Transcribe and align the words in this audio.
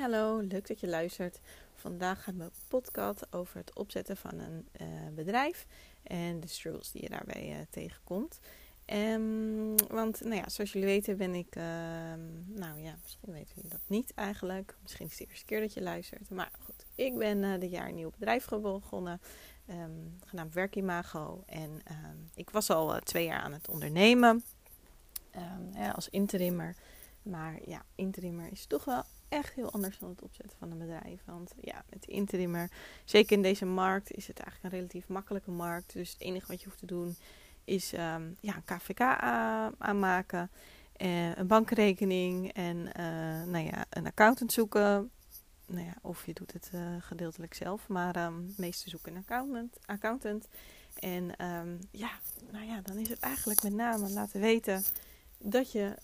Hallo, 0.00 0.38
leuk 0.38 0.66
dat 0.66 0.80
je 0.80 0.88
luistert. 0.88 1.40
Vandaag 1.74 2.22
gaat 2.22 2.34
mijn 2.34 2.50
podcast 2.68 3.32
over 3.32 3.56
het 3.56 3.74
opzetten 3.74 4.16
van 4.16 4.38
een 4.38 4.68
uh, 4.80 4.86
bedrijf 5.14 5.66
en 6.02 6.40
de 6.40 6.46
struggles 6.46 6.90
die 6.90 7.02
je 7.02 7.08
daarbij 7.08 7.50
uh, 7.50 7.56
tegenkomt. 7.70 8.40
Um, 8.86 9.74
want, 9.88 10.20
nou 10.20 10.34
ja, 10.34 10.48
zoals 10.48 10.72
jullie 10.72 10.88
weten 10.88 11.16
ben 11.16 11.34
ik, 11.34 11.56
uh, 11.56 11.64
nou 12.46 12.80
ja, 12.80 12.94
misschien 13.02 13.32
weten 13.32 13.52
jullie 13.54 13.70
dat 13.70 13.80
niet 13.86 14.14
eigenlijk. 14.14 14.76
Misschien 14.82 15.06
is 15.06 15.18
het 15.18 15.20
de 15.20 15.26
eerste 15.28 15.46
keer 15.46 15.60
dat 15.60 15.74
je 15.74 15.82
luistert. 15.82 16.30
Maar 16.30 16.50
goed, 16.64 16.86
ik 16.94 17.16
ben 17.16 17.42
uh, 17.42 17.60
dit 17.60 17.70
jaar 17.70 17.88
een 17.88 17.94
nieuw 17.94 18.10
bedrijf 18.10 18.48
begonnen, 18.48 19.20
um, 19.70 20.18
genaamd 20.24 20.54
Werkimago. 20.54 21.42
En 21.46 21.70
um, 21.70 22.30
ik 22.34 22.50
was 22.50 22.70
al 22.70 23.00
twee 23.00 23.24
jaar 23.24 23.40
aan 23.40 23.52
het 23.52 23.68
ondernemen 23.68 24.44
ja, 25.72 25.90
als 25.90 26.08
interimmer. 26.08 26.76
Maar 27.22 27.58
ja, 27.64 27.84
interimmer 27.94 28.52
is 28.52 28.66
toch 28.66 28.84
wel 28.84 29.04
echt 29.30 29.54
heel 29.54 29.70
anders 29.70 29.98
dan 29.98 30.08
het 30.08 30.22
opzetten 30.22 30.58
van 30.58 30.70
een 30.70 30.78
bedrijf. 30.78 31.22
Want 31.24 31.52
ja, 31.60 31.84
met 31.90 32.06
interimmer, 32.06 32.70
zeker 33.04 33.36
in 33.36 33.42
deze 33.42 33.66
markt, 33.66 34.12
is 34.12 34.26
het 34.26 34.38
eigenlijk 34.38 34.74
een 34.74 34.80
relatief 34.80 35.08
makkelijke 35.08 35.50
markt. 35.50 35.92
Dus 35.92 36.12
het 36.12 36.20
enige 36.20 36.46
wat 36.46 36.60
je 36.60 36.66
hoeft 36.66 36.78
te 36.78 36.86
doen 36.86 37.16
is 37.64 37.92
um, 37.92 38.36
ja, 38.40 38.54
een 38.56 38.64
KVK 38.64 39.00
aanmaken, 39.78 40.50
uh, 40.96 41.36
een 41.36 41.46
bankrekening 41.46 42.52
en 42.52 42.76
uh, 42.76 43.52
nou 43.52 43.64
ja, 43.64 43.84
een 43.90 44.06
accountant 44.06 44.52
zoeken. 44.52 45.10
Nou 45.66 45.84
ja, 45.84 45.94
of 46.02 46.26
je 46.26 46.32
doet 46.32 46.52
het 46.52 46.70
uh, 46.74 46.80
gedeeltelijk 47.00 47.54
zelf, 47.54 47.88
maar 47.88 48.26
um, 48.26 48.46
de 48.46 48.54
meeste 48.56 48.90
zoeken 48.90 49.12
een 49.12 49.18
accountant. 49.18 49.78
accountant. 49.86 50.48
En 50.98 51.44
um, 51.46 51.78
ja, 51.90 52.10
nou 52.50 52.64
ja, 52.64 52.80
dan 52.80 52.96
is 52.96 53.08
het 53.08 53.20
eigenlijk 53.20 53.62
met 53.62 53.72
name 53.72 54.08
laten 54.08 54.40
weten 54.40 54.82
dat 55.38 55.72
je 55.72 55.94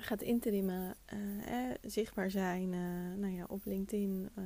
gaat 0.00 0.22
interimmen, 0.22 0.96
eh, 1.04 1.18
zichtbaar 1.82 2.30
zijn, 2.30 2.72
uh, 2.72 3.16
nou 3.16 3.32
ja, 3.34 3.44
op 3.48 3.64
LinkedIn, 3.64 4.30
uh, 4.38 4.44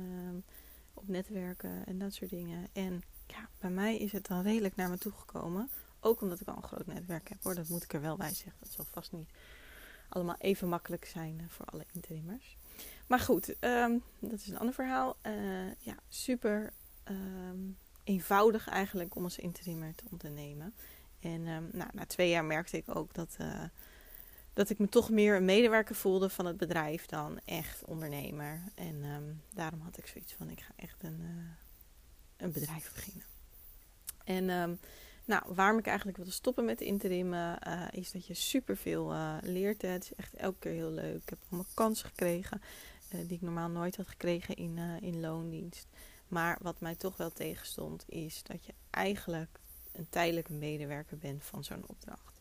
op 0.93 1.07
netwerken 1.07 1.85
en 1.85 1.99
dat 1.99 2.13
soort 2.13 2.29
dingen. 2.29 2.67
En 2.73 3.01
ja, 3.27 3.49
bij 3.59 3.69
mij 3.69 3.97
is 3.97 4.11
het 4.11 4.27
dan 4.27 4.41
redelijk 4.41 4.75
naar 4.75 4.89
me 4.89 4.97
toe 4.97 5.11
gekomen. 5.11 5.69
Ook 5.99 6.21
omdat 6.21 6.39
ik 6.39 6.47
al 6.47 6.55
een 6.55 6.63
groot 6.63 6.85
netwerk 6.85 7.29
heb 7.29 7.43
hoor, 7.43 7.55
dat 7.55 7.67
moet 7.67 7.83
ik 7.83 7.93
er 7.93 8.01
wel 8.01 8.17
bij 8.17 8.33
zeggen. 8.33 8.59
Dat 8.59 8.71
zal 8.71 8.85
vast 8.85 9.11
niet 9.11 9.29
allemaal 10.09 10.35
even 10.37 10.69
makkelijk 10.69 11.05
zijn 11.05 11.39
eh, 11.39 11.45
voor 11.49 11.65
alle 11.65 11.85
interimmers. 11.93 12.57
Maar 13.07 13.19
goed, 13.19 13.55
um, 13.59 14.03
dat 14.19 14.39
is 14.39 14.47
een 14.47 14.57
ander 14.57 14.73
verhaal. 14.73 15.17
ja, 15.79 15.95
super 16.07 16.73
um, 17.09 17.77
eenvoudig 18.03 18.67
eigenlijk 18.67 19.15
om 19.15 19.23
als 19.23 19.37
interimmer 19.37 19.95
te 19.95 20.03
ondernemen. 20.11 20.75
En 21.19 21.43
nou, 21.71 21.89
na 21.93 22.05
twee 22.05 22.29
jaar 22.29 22.45
merkte 22.45 22.77
ik 22.77 22.95
ook 22.95 23.13
dat 23.13 23.37
dat 24.55 24.69
ik 24.69 24.79
me 24.79 24.89
toch 24.89 25.09
meer 25.09 25.35
een 25.35 25.45
medewerker 25.45 25.95
voelde 25.95 26.29
van 26.29 26.45
het 26.45 26.57
bedrijf 26.57 27.05
dan 27.05 27.39
echt 27.45 27.85
ondernemer. 27.85 28.63
En 28.75 29.03
um, 29.03 29.41
daarom 29.53 29.81
had 29.81 29.97
ik 29.97 30.07
zoiets 30.07 30.33
van: 30.33 30.49
ik 30.49 30.59
ga 30.59 30.73
echt 30.75 31.03
een, 31.03 31.19
uh, 31.21 31.27
een 32.37 32.51
bedrijf 32.51 32.93
beginnen. 32.93 33.25
En 34.23 34.49
um, 34.49 34.79
nou, 35.25 35.43
waarom 35.53 35.79
ik 35.79 35.85
eigenlijk 35.87 36.17
wilde 36.17 36.31
stoppen 36.31 36.65
met 36.65 36.81
interimmen, 36.81 37.59
uh, 37.67 37.87
is 37.91 38.11
dat 38.11 38.25
je 38.25 38.33
superveel 38.33 39.13
uh, 39.13 39.37
leert. 39.41 39.81
Het 39.81 40.03
is 40.03 40.15
echt 40.15 40.33
elke 40.33 40.59
keer 40.59 40.71
heel 40.71 40.91
leuk. 40.91 41.21
Ik 41.21 41.29
heb 41.29 41.39
allemaal 41.49 41.69
kansen 41.73 42.07
gekregen 42.07 42.61
die 43.09 43.35
ik 43.37 43.41
normaal 43.41 43.69
nooit 43.69 43.97
had 43.97 44.07
gekregen 44.07 44.55
in, 44.55 44.77
in 45.01 45.19
loondienst. 45.19 45.87
Maar 46.27 46.57
wat 46.61 46.79
mij 46.79 46.95
toch 46.95 47.17
wel 47.17 47.31
tegenstond, 47.31 48.03
is 48.07 48.43
dat 48.43 48.65
je 48.65 48.73
eigenlijk 48.89 49.59
een 49.91 50.09
tijdelijke 50.09 50.53
medewerker 50.53 51.17
bent 51.17 51.43
van 51.43 51.63
zo'n 51.63 51.83
opdracht 51.87 52.34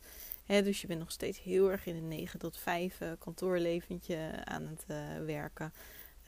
dus 0.46 0.80
je 0.80 0.86
bent 0.86 1.00
nog 1.00 1.10
steeds 1.10 1.42
heel 1.42 1.70
erg 1.70 1.86
in 1.86 1.96
een 1.96 2.08
9 2.08 2.38
tot 2.38 2.58
5 2.58 3.00
uh, 3.00 3.12
kantoorleventje 3.18 4.44
aan 4.44 4.66
het 4.66 4.84
uh, 4.90 5.24
werken. 5.24 5.72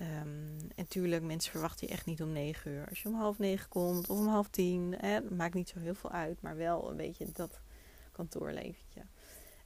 Um, 0.00 0.56
en 0.74 0.88
tuurlijk, 0.88 1.22
mensen 1.22 1.50
verwachten 1.50 1.86
je 1.86 1.92
echt 1.92 2.06
niet 2.06 2.22
om 2.22 2.32
9 2.32 2.70
uur. 2.70 2.88
Als 2.88 3.02
je 3.02 3.08
om 3.08 3.14
half 3.14 3.38
9 3.38 3.68
komt 3.68 4.10
of 4.10 4.18
om 4.18 4.26
half 4.26 4.48
10, 4.48 4.94
hè, 4.98 5.20
maakt 5.20 5.54
niet 5.54 5.68
zo 5.68 5.78
heel 5.78 5.94
veel 5.94 6.10
uit, 6.10 6.42
maar 6.42 6.56
wel 6.56 6.90
een 6.90 6.96
beetje 6.96 7.26
dat 7.32 7.60
kantoorleventje. 8.12 9.02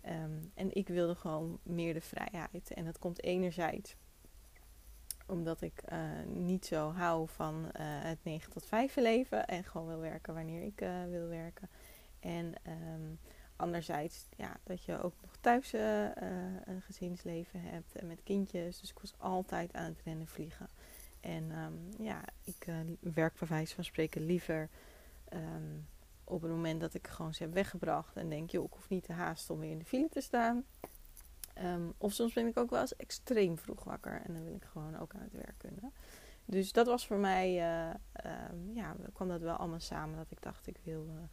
Um, 0.06 0.50
en 0.54 0.74
ik 0.74 0.88
wilde 0.88 1.14
gewoon 1.14 1.58
meer 1.62 1.94
de 1.94 2.00
vrijheid. 2.00 2.70
En 2.70 2.84
dat 2.84 2.98
komt 2.98 3.22
enerzijds 3.22 3.96
omdat 5.26 5.62
ik 5.62 5.82
uh, 5.92 5.98
niet 6.26 6.66
zo 6.66 6.92
hou 6.92 7.28
van 7.28 7.68
het 7.78 8.18
9 8.22 8.52
tot 8.52 8.66
5 8.66 8.96
leven 8.96 9.46
en 9.46 9.64
gewoon 9.64 9.86
wil 9.86 10.00
werken 10.00 10.34
wanneer 10.34 10.62
ik 10.62 10.78
wil 11.08 11.28
werken. 11.28 11.68
En 12.20 12.54
um, 12.94 13.18
anderzijds, 13.60 14.26
ja, 14.36 14.56
dat 14.62 14.84
je 14.84 15.02
ook 15.02 15.14
nog 15.22 15.36
thuis 15.40 15.74
uh, 15.74 16.04
een 16.64 16.82
gezinsleven 16.82 17.60
hebt 17.60 17.96
en 17.96 18.06
met 18.06 18.22
kindjes. 18.22 18.80
Dus 18.80 18.90
ik 18.90 18.98
was 18.98 19.14
altijd 19.18 19.72
aan 19.72 19.84
het 19.84 20.00
rennen 20.04 20.26
vliegen. 20.26 20.68
En 21.20 21.58
um, 21.58 22.04
ja, 22.04 22.22
ik 22.44 22.66
uh, 22.66 22.76
werk 23.00 23.38
bij 23.38 23.48
wijze 23.48 23.74
van 23.74 23.84
spreken 23.84 24.26
liever 24.26 24.68
um, 25.32 25.86
op 26.24 26.42
het 26.42 26.50
moment 26.50 26.80
dat 26.80 26.94
ik 26.94 27.06
gewoon 27.06 27.34
ze 27.34 27.42
heb 27.42 27.52
weggebracht. 27.52 28.16
En 28.16 28.28
denk, 28.28 28.50
joh, 28.50 28.64
ik 28.64 28.72
hoef 28.72 28.88
niet 28.88 29.04
te 29.04 29.12
haasten 29.12 29.54
om 29.54 29.60
weer 29.60 29.70
in 29.70 29.78
de 29.78 29.84
file 29.84 30.08
te 30.08 30.20
staan. 30.20 30.64
Um, 31.64 31.94
of 31.98 32.12
soms 32.12 32.32
ben 32.32 32.46
ik 32.46 32.58
ook 32.58 32.70
wel 32.70 32.80
eens 32.80 32.96
extreem 32.96 33.58
vroeg 33.58 33.84
wakker. 33.84 34.22
En 34.24 34.34
dan 34.34 34.44
wil 34.44 34.54
ik 34.54 34.64
gewoon 34.64 34.98
ook 34.98 35.14
aan 35.14 35.28
het 35.32 35.32
werk 35.32 35.58
kunnen. 35.58 35.92
Dus 36.44 36.72
dat 36.72 36.86
was 36.86 37.06
voor 37.06 37.18
mij, 37.18 37.50
uh, 37.50 37.94
ja, 38.74 38.96
kwam 39.12 39.28
dat 39.28 39.40
wel 39.40 39.56
allemaal 39.56 39.80
samen. 39.80 40.16
Dat 40.16 40.30
ik 40.30 40.42
dacht, 40.42 40.66
ik 40.66 40.78
wil 40.82 41.28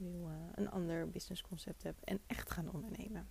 uh, 0.00 0.06
een 0.54 0.70
ander 0.70 1.10
businessconcept 1.10 1.82
heb 1.82 1.94
en 2.04 2.20
echt 2.26 2.50
gaan 2.50 2.70
ondernemen. 2.70 3.28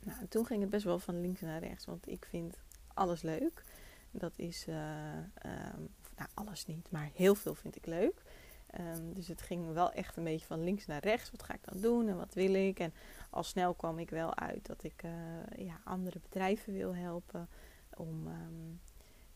Nou, 0.00 0.26
toen 0.28 0.46
ging 0.46 0.60
het 0.60 0.70
best 0.70 0.84
wel 0.84 0.98
van 0.98 1.20
links 1.20 1.40
naar 1.40 1.60
rechts, 1.60 1.84
want 1.84 2.08
ik 2.08 2.24
vind 2.24 2.56
alles 2.94 3.22
leuk. 3.22 3.64
Dat 4.10 4.32
is, 4.36 4.68
uh, 4.68 4.76
um, 5.16 5.88
nou 6.16 6.28
alles 6.34 6.66
niet, 6.66 6.90
maar 6.90 7.10
heel 7.14 7.34
veel 7.34 7.54
vind 7.54 7.76
ik 7.76 7.86
leuk. 7.86 8.22
Um, 8.80 9.14
dus 9.14 9.28
het 9.28 9.42
ging 9.42 9.72
wel 9.72 9.92
echt 9.92 10.16
een 10.16 10.24
beetje 10.24 10.46
van 10.46 10.64
links 10.64 10.86
naar 10.86 11.02
rechts. 11.02 11.30
Wat 11.30 11.42
ga 11.42 11.54
ik 11.54 11.64
dan 11.64 11.80
doen 11.80 12.08
en 12.08 12.16
wat 12.16 12.34
wil 12.34 12.54
ik? 12.54 12.78
En 12.78 12.92
al 13.30 13.42
snel 13.42 13.74
kwam 13.74 13.98
ik 13.98 14.10
wel 14.10 14.36
uit 14.36 14.66
dat 14.66 14.82
ik 14.84 15.02
uh, 15.02 15.66
ja, 15.66 15.80
andere 15.84 16.18
bedrijven 16.22 16.72
wil 16.72 16.94
helpen 16.94 17.48
om, 17.94 18.26
um, 18.26 18.80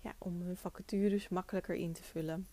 ja, 0.00 0.14
om 0.18 0.42
hun 0.42 0.56
vacatures 0.56 1.28
makkelijker 1.28 1.74
in 1.74 1.92
te 1.92 2.02
vullen. 2.02 2.46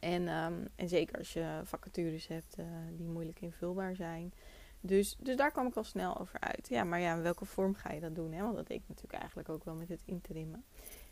En, 0.00 0.28
um, 0.28 0.68
en 0.76 0.88
zeker 0.88 1.18
als 1.18 1.32
je 1.32 1.60
vacatures 1.64 2.26
hebt 2.26 2.58
uh, 2.58 2.66
die 2.96 3.06
moeilijk 3.06 3.40
invulbaar 3.40 3.96
zijn. 3.96 4.32
Dus, 4.80 5.16
dus 5.18 5.36
daar 5.36 5.50
kwam 5.50 5.66
ik 5.66 5.76
al 5.76 5.84
snel 5.84 6.18
over 6.18 6.40
uit. 6.40 6.68
Ja, 6.68 6.84
maar 6.84 7.00
ja, 7.00 7.14
in 7.14 7.22
welke 7.22 7.44
vorm 7.44 7.74
ga 7.74 7.92
je 7.92 8.00
dat 8.00 8.14
doen? 8.14 8.32
Hè? 8.32 8.42
Want 8.42 8.56
dat 8.56 8.66
deed 8.66 8.80
ik 8.80 8.88
natuurlijk 8.88 9.18
eigenlijk 9.18 9.48
ook 9.48 9.64
wel 9.64 9.74
met 9.74 9.88
het 9.88 10.02
interimmen. 10.04 10.64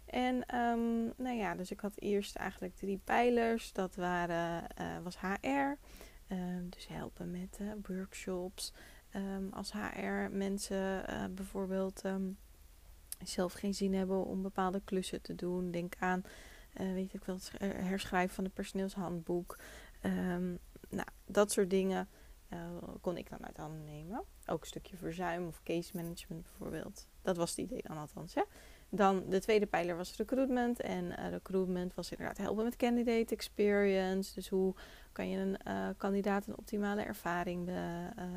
En 0.05 0.57
um, 0.57 1.13
nou 1.17 1.37
ja, 1.37 1.55
dus 1.55 1.71
ik 1.71 1.81
had 1.81 2.01
eerst 2.01 2.37
eigenlijk 2.37 2.77
drie 2.77 3.01
pijlers. 3.05 3.73
Dat 3.73 3.95
waren, 3.95 4.65
uh, 4.81 4.99
was 5.03 5.21
HR. 5.21 5.77
Ehm, 6.29 6.69
dus 6.69 6.89
helpen 6.89 7.31
met 7.31 7.59
uh, 7.61 7.73
workshops. 7.83 8.73
als 9.51 9.73
HR 9.73 10.31
mensen 10.31 11.05
bijvoorbeeld 11.35 12.03
zelf 13.25 13.53
geen 13.53 13.75
zin 13.75 13.95
hebben 13.95 14.25
om 14.25 14.43
bepaalde 14.43 14.81
klussen 14.85 15.23
te 15.23 15.35
doen. 15.35 15.71
Denk 15.71 15.95
aan 15.99 16.23
uh, 16.81 16.93
weet 16.93 17.15
ik 17.15 17.25
wel, 17.25 17.37
het 17.37 17.53
herschrijven 17.61 18.35
van 18.35 18.45
het 18.45 18.55
personeelshandboek. 18.55 19.59
Um, 20.03 20.59
nou, 20.89 21.09
dat 21.27 21.53
soort 21.53 21.71
dingen 21.71 22.09
kon 23.01 23.17
ik 23.17 23.31
dan 23.31 23.47
uit 23.47 23.57
handen 23.57 23.85
nemen. 23.85 24.25
Ook 24.47 24.61
een 24.61 24.67
stukje 24.67 24.97
verzuim 24.97 25.47
of 25.47 25.63
case 25.63 25.91
management 25.97 26.43
bijvoorbeeld. 26.43 27.09
Dat 27.23 27.37
was 27.37 27.51
het 27.51 27.59
idee 27.59 27.83
dan 27.83 27.97
althans. 27.97 28.35
Hè? 28.35 28.43
Dan 28.89 29.29
de 29.29 29.41
tweede 29.41 29.67
pijler 29.67 29.97
was 29.97 30.17
recruitment. 30.17 30.81
En 30.81 31.05
uh, 31.05 31.29
recruitment 31.29 31.95
was 31.95 32.11
inderdaad 32.11 32.39
helpen 32.39 32.65
met 32.65 32.77
candidate 32.77 33.35
experience. 33.35 34.35
Dus 34.35 34.49
hoe 34.49 34.75
kan 35.13 35.29
je 35.29 35.39
een 35.39 35.97
kandidaat 35.97 36.47
een 36.47 36.59
optimale 36.59 37.03
ervaring 37.03 37.71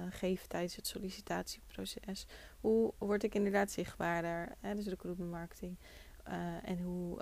geven 0.10 0.48
tijdens 0.48 0.76
het 0.76 0.88
sollicitatieproces? 0.88 2.28
Hoe 2.60 2.94
word 2.98 3.24
ik 3.24 3.36
inderdaad 3.36 3.72
zichtbaarder? 3.72 4.56
Hè? 4.60 4.76
Dus 4.76 4.88
recruitment 4.88 5.32
marketing 5.32 5.78
en 6.64 6.80
hoe, 6.82 7.18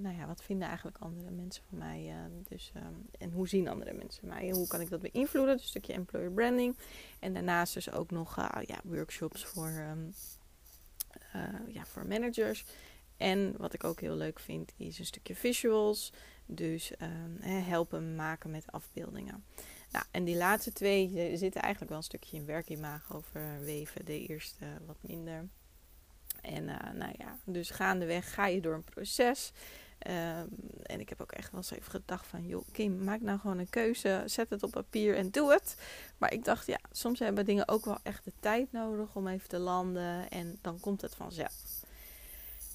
nou 0.00 0.16
ja, 0.16 0.26
wat 0.26 0.42
vinden 0.42 0.68
eigenlijk 0.68 0.98
andere 0.98 1.30
mensen 1.30 1.62
van 1.68 1.78
mij? 1.78 2.12
dus, 2.48 2.72
ehm, 2.74 2.94
en 3.18 3.32
hoe 3.32 3.48
zien 3.48 3.68
andere 3.68 3.92
mensen 3.92 4.28
mij? 4.28 4.48
En 4.48 4.54
hoe 4.54 4.66
kan 4.66 4.80
ik 4.80 4.90
dat 4.90 5.00
beïnvloeden? 5.00 5.54
Dus 5.54 5.62
een 5.62 5.68
stukje 5.68 5.92
employer 5.92 6.30
branding. 6.30 6.76
En 7.18 7.34
daarnaast 7.34 7.74
dus 7.74 7.92
ook 7.92 8.10
nog 8.10 8.36
ja, 8.66 8.80
workshops 8.84 9.44
voor, 9.44 9.68
um, 9.68 10.12
ja, 11.72 11.84
voor 11.84 12.06
managers. 12.06 12.64
En 13.16 13.54
wat 13.56 13.72
ik 13.74 13.84
ook 13.84 14.00
heel 14.00 14.16
leuk 14.16 14.40
vind, 14.40 14.72
is 14.76 14.98
een 14.98 15.06
stukje 15.06 15.34
visuals. 15.34 16.12
Dus 16.46 16.92
um, 17.02 17.36
helpen 17.42 18.14
maken 18.14 18.50
met 18.50 18.72
afbeeldingen. 18.72 19.44
Nou, 19.90 20.04
en 20.10 20.24
die 20.24 20.36
laatste 20.36 20.72
twee 20.72 21.36
zitten 21.36 21.60
eigenlijk 21.60 21.90
wel 21.90 21.98
een 21.98 22.04
stukje 22.04 22.36
in 22.36 22.46
werkimago 22.46 23.20
verweven. 23.20 24.04
De 24.04 24.26
eerste 24.26 24.64
wat 24.86 24.96
minder. 25.00 25.48
En 26.46 26.62
uh, 26.62 26.76
nou 26.94 27.12
ja, 27.18 27.38
dus 27.44 27.70
gaandeweg 27.70 28.34
ga 28.34 28.46
je 28.46 28.60
door 28.60 28.74
een 28.74 28.84
proces. 28.84 29.52
Um, 30.06 30.48
en 30.82 31.00
ik 31.00 31.08
heb 31.08 31.20
ook 31.20 31.32
echt 31.32 31.50
wel 31.50 31.60
eens 31.60 31.70
even 31.70 31.90
gedacht 31.90 32.26
van... 32.26 32.46
joh, 32.46 32.64
Kim, 32.72 33.04
maak 33.04 33.20
nou 33.20 33.38
gewoon 33.38 33.58
een 33.58 33.70
keuze. 33.70 34.22
Zet 34.26 34.50
het 34.50 34.62
op 34.62 34.70
papier 34.70 35.16
en 35.16 35.30
doe 35.30 35.52
het. 35.52 35.76
Maar 36.18 36.32
ik 36.32 36.44
dacht, 36.44 36.66
ja, 36.66 36.78
soms 36.90 37.18
hebben 37.18 37.44
dingen 37.44 37.68
ook 37.68 37.84
wel 37.84 37.98
echt 38.02 38.24
de 38.24 38.32
tijd 38.40 38.72
nodig 38.72 39.16
om 39.16 39.28
even 39.28 39.48
te 39.48 39.58
landen. 39.58 40.30
En 40.30 40.58
dan 40.60 40.80
komt 40.80 41.00
het 41.00 41.14
vanzelf. 41.14 41.84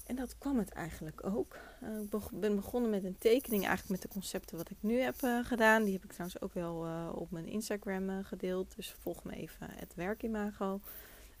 En 0.06 0.16
dat 0.16 0.38
kwam 0.38 0.58
het 0.58 0.70
eigenlijk 0.70 1.26
ook. 1.26 1.56
Uh, 1.82 2.00
ik 2.00 2.40
ben 2.40 2.56
begonnen 2.56 2.90
met 2.90 3.04
een 3.04 3.18
tekening, 3.18 3.66
eigenlijk 3.66 4.00
met 4.00 4.02
de 4.02 4.18
concepten 4.18 4.56
wat 4.56 4.70
ik 4.70 4.76
nu 4.80 5.00
heb 5.00 5.22
uh, 5.22 5.44
gedaan. 5.44 5.84
Die 5.84 5.92
heb 5.92 6.04
ik 6.04 6.12
trouwens 6.12 6.40
ook 6.40 6.54
wel 6.54 6.86
op 7.14 7.30
mijn 7.30 7.46
Instagram 7.46 8.24
gedeeld. 8.24 8.76
Dus 8.76 8.94
volg 8.98 9.24
me 9.24 9.32
even 9.32 9.68
het 9.70 9.94
werkimago. 9.94 10.80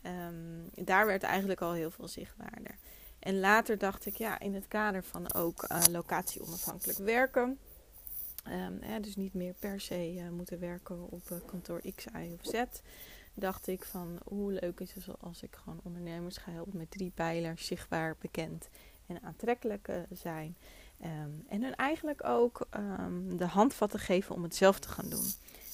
Um, 0.06 0.70
daar 0.84 1.06
werd 1.06 1.22
eigenlijk 1.22 1.60
al 1.60 1.72
heel 1.72 1.90
veel 1.90 2.08
zichtbaarder. 2.08 2.76
En 3.18 3.40
later 3.40 3.78
dacht 3.78 4.06
ik, 4.06 4.16
ja, 4.16 4.38
in 4.38 4.54
het 4.54 4.68
kader 4.68 5.04
van 5.04 5.34
ook 5.34 5.66
locatie 5.90 6.42
onafhankelijk 6.42 6.98
werken. 6.98 7.58
Hè, 8.80 9.00
dus 9.00 9.16
niet 9.16 9.34
meer 9.34 9.54
per 9.58 9.80
se 9.80 10.28
moeten 10.30 10.60
werken 10.60 11.10
op 11.10 11.42
kantoor 11.46 11.80
X, 11.94 12.04
Y 12.04 12.36
of 12.40 12.46
Z 12.46 12.62
dacht 13.34 13.66
ik 13.66 13.84
van 13.84 14.18
hoe 14.24 14.52
leuk 14.52 14.80
is 14.80 14.92
het 14.92 15.04
als 15.20 15.42
ik 15.42 15.56
gewoon 15.56 15.80
ondernemers 15.82 16.36
ga 16.36 16.50
helpen 16.50 16.78
met 16.78 16.90
drie 16.90 17.12
pijlers, 17.14 17.66
zichtbaar, 17.66 18.16
bekend 18.20 18.68
en 19.06 19.22
aantrekkelijk 19.22 19.90
zijn. 20.10 20.56
Um, 21.04 21.44
en 21.48 21.62
hun 21.62 21.74
eigenlijk 21.74 22.24
ook 22.24 22.66
de 23.36 23.46
handvatten 23.46 24.00
geven 24.00 24.34
om 24.34 24.42
het 24.42 24.54
zelf 24.54 24.78
te 24.78 24.88
gaan 24.88 25.08
doen. 25.08 25.32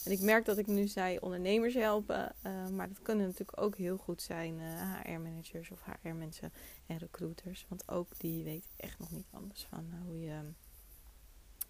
En 0.09 0.15
ik 0.15 0.21
merk 0.21 0.45
dat 0.45 0.59
ik 0.59 0.67
nu 0.67 0.87
zei 0.87 1.19
ondernemers 1.19 1.75
helpen, 1.75 2.35
uh, 2.47 2.69
maar 2.69 2.89
dat 2.89 3.03
kunnen 3.03 3.27
natuurlijk 3.27 3.63
ook 3.63 3.77
heel 3.77 3.97
goed 3.97 4.23
zijn 4.23 4.59
uh, 4.59 4.81
eh, 4.81 5.01
HR-managers 5.03 5.71
of 5.71 5.81
HR-mensen 5.85 6.53
en 6.87 6.99
recruiters. 6.99 7.67
Want 7.69 7.89
ook 7.89 8.19
die 8.19 8.45
weten 8.45 8.71
echt 8.77 8.99
nog 8.99 9.11
niet 9.11 9.27
anders 9.31 9.67
van 9.71 9.93
hoe, 10.07 10.21
je, 10.21 10.39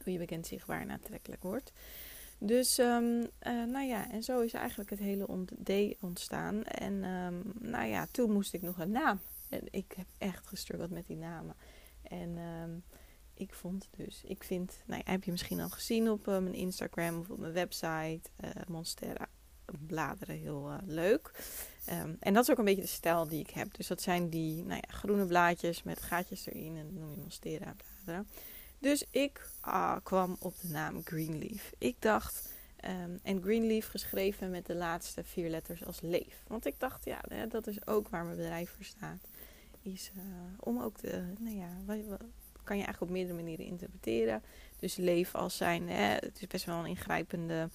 hoe 0.02 0.12
je 0.12 0.18
bekend, 0.18 0.46
zichtbaar 0.46 0.80
en 0.80 0.90
aantrekkelijk 0.90 1.42
wordt. 1.42 1.72
Dus 2.38 2.78
um, 2.78 3.26
nou 3.44 3.86
ja, 3.86 4.10
en 4.10 4.22
zo 4.22 4.40
is 4.40 4.52
eigenlijk 4.52 4.90
het 4.90 4.98
hele 4.98 5.44
D 5.64 6.02
ontstaan. 6.02 6.64
En 6.64 7.04
um, 7.04 7.52
nou 7.58 7.86
ja, 7.86 8.06
toen 8.10 8.32
moest 8.32 8.54
ik 8.54 8.62
nog 8.62 8.78
een 8.78 8.90
naam. 8.90 9.20
En 9.48 9.60
ik 9.70 9.92
heb 9.96 10.06
echt 10.18 10.46
gestruggeld 10.46 10.90
met 10.90 11.06
die 11.06 11.16
namen. 11.16 11.54
En 12.02 12.38
um, 12.38 12.82
ik 13.38 13.54
vond 13.54 13.88
dus, 13.96 14.22
ik 14.24 14.44
vind, 14.44 14.82
nou 14.86 15.02
heb 15.04 15.24
je 15.24 15.30
misschien 15.30 15.60
al 15.60 15.68
gezien 15.68 16.10
op 16.10 16.28
uh, 16.28 16.38
mijn 16.38 16.54
Instagram 16.54 17.18
of 17.18 17.30
op 17.30 17.38
mijn 17.38 17.52
website, 17.52 18.20
uh, 18.44 18.50
Monstera 18.68 19.28
bladeren 19.86 20.36
heel 20.36 20.70
uh, 20.70 20.78
leuk. 20.84 21.30
en 22.20 22.34
dat 22.34 22.42
is 22.42 22.50
ook 22.50 22.58
een 22.58 22.64
beetje 22.64 22.82
de 22.82 22.88
stijl 22.88 23.28
die 23.28 23.40
ik 23.40 23.50
heb. 23.50 23.74
Dus 23.74 23.86
dat 23.86 24.02
zijn 24.02 24.28
die 24.28 24.64
nou 24.64 24.80
ja, 24.86 24.94
groene 24.94 25.26
blaadjes 25.26 25.82
met 25.82 26.02
gaatjes 26.02 26.46
erin 26.46 26.76
en 26.76 26.84
dat 26.84 26.92
noem 26.92 27.10
je 27.10 27.16
Monstera 27.16 27.74
bladeren. 27.74 28.28
Dus 28.78 29.04
ik 29.10 29.50
ah, 29.60 29.96
kwam 30.02 30.36
op 30.40 30.54
de 30.60 30.68
naam 30.68 31.00
Greenleaf. 31.04 31.72
Ik 31.78 31.96
dacht, 31.98 32.52
um, 32.84 33.18
en 33.22 33.42
Greenleaf 33.42 33.86
geschreven 33.86 34.50
met 34.50 34.66
de 34.66 34.74
laatste 34.74 35.24
vier 35.24 35.50
letters 35.50 35.84
als 35.84 36.00
leef. 36.00 36.42
Want 36.46 36.66
ik 36.66 36.74
dacht, 36.78 37.04
ja, 37.04 37.20
dat 37.48 37.66
is 37.66 37.86
ook 37.86 38.08
waar 38.08 38.24
mijn 38.24 38.36
bedrijf 38.36 38.70
voor 38.70 38.84
staat. 38.84 39.28
Is 39.82 40.10
om 40.58 40.80
ook 40.80 41.00
de, 41.00 41.32
nou 41.38 41.56
ja, 41.56 41.68
wat, 41.86 41.98
wat, 42.06 42.22
kan 42.68 42.76
je 42.76 42.84
eigenlijk 42.84 43.12
op 43.12 43.18
meerdere 43.18 43.42
manieren 43.42 43.66
interpreteren. 43.66 44.42
Dus 44.78 44.96
leef 44.96 45.34
als 45.34 45.56
zijn, 45.56 45.88
hè, 45.88 46.14
het 46.14 46.38
is 46.40 46.46
best 46.46 46.64
wel 46.64 46.78
een 46.78 46.86
ingrijpende 46.86 47.68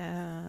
uh, 0.00 0.44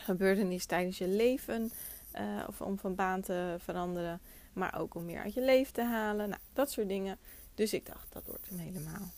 gebeurtenis 0.00 0.66
tijdens 0.66 0.98
je 0.98 1.08
leven. 1.08 1.72
Uh, 2.14 2.44
of 2.48 2.60
om 2.60 2.78
van 2.78 2.94
baan 2.94 3.20
te 3.20 3.56
veranderen. 3.58 4.20
Maar 4.52 4.78
ook 4.78 4.94
om 4.94 5.04
meer 5.04 5.22
uit 5.22 5.34
je 5.34 5.44
leven 5.44 5.72
te 5.72 5.82
halen. 5.82 6.28
Nou, 6.28 6.40
dat 6.52 6.70
soort 6.70 6.88
dingen. 6.88 7.18
Dus 7.54 7.72
ik 7.72 7.86
dacht, 7.86 8.12
dat 8.12 8.22
wordt 8.26 8.48
hem 8.48 8.58
helemaal. 8.58 9.08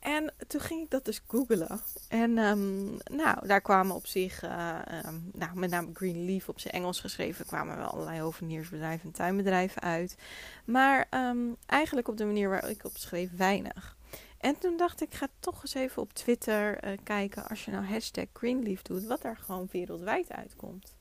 En 0.00 0.34
toen 0.46 0.60
ging 0.60 0.82
ik 0.82 0.90
dat 0.90 1.04
dus 1.04 1.20
googlen. 1.26 1.80
En 2.08 2.38
um, 2.38 2.96
nou, 3.12 3.46
daar 3.46 3.60
kwamen 3.60 3.94
op 3.94 4.06
zich, 4.06 4.44
uh, 4.44 4.78
um, 5.06 5.30
nou, 5.32 5.58
met 5.58 5.70
name 5.70 5.90
Greenleaf 5.94 6.48
op 6.48 6.60
zijn 6.60 6.74
Engels 6.74 7.00
geschreven, 7.00 7.46
kwamen 7.46 7.76
wel 7.76 7.86
allerlei 7.86 8.20
hoveniersbedrijven 8.20 9.06
en 9.06 9.12
tuinbedrijven 9.12 9.82
uit. 9.82 10.16
Maar 10.64 11.06
um, 11.10 11.56
eigenlijk 11.66 12.08
op 12.08 12.16
de 12.16 12.24
manier 12.24 12.48
waar 12.48 12.68
ik 12.68 12.84
op 12.84 12.96
schreef, 12.96 13.36
weinig. 13.36 13.96
En 14.38 14.58
toen 14.58 14.76
dacht 14.76 15.02
ik, 15.02 15.14
ga 15.14 15.28
toch 15.40 15.62
eens 15.62 15.74
even 15.74 16.02
op 16.02 16.12
Twitter 16.12 16.84
uh, 16.84 16.98
kijken, 17.02 17.48
als 17.48 17.64
je 17.64 17.70
nou 17.70 17.84
hashtag 17.84 18.26
Greenleaf 18.32 18.82
doet, 18.82 19.04
wat 19.04 19.24
er 19.24 19.36
gewoon 19.36 19.68
wereldwijd 19.70 20.32
uitkomt. 20.32 20.94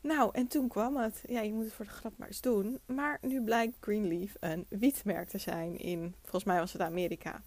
Nou, 0.00 0.30
en 0.32 0.46
toen 0.46 0.68
kwam 0.68 0.96
het. 0.96 1.22
Ja, 1.26 1.40
je 1.40 1.52
moet 1.52 1.64
het 1.64 1.72
voor 1.72 1.84
de 1.84 1.90
grap 1.90 2.12
maar 2.16 2.28
eens 2.28 2.40
doen. 2.40 2.78
Maar 2.86 3.18
nu 3.20 3.42
blijkt 3.42 3.76
Greenleaf 3.80 4.34
een 4.40 4.66
wietmerk 4.68 5.28
te 5.28 5.38
zijn 5.38 5.78
in, 5.78 6.14
volgens 6.22 6.44
mij 6.44 6.58
was 6.58 6.72
het 6.72 6.82
Amerika. 6.82 7.42